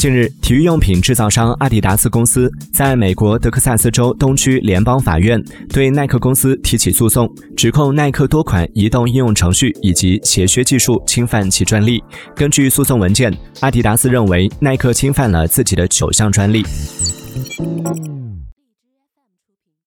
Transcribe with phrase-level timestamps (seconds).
[0.00, 5.38] 近日体育用品制造商阿迪达斯公司在美国德克萨斯州东区联邦法院
[5.74, 12.02] 对耐克公司提起诉讼指控耐克多款移动应用程序以及鞋靴技术侵犯其专利。
[12.34, 16.64] 根据诉讼文件阿迪达斯认为耐克侵犯了自己的九项专利。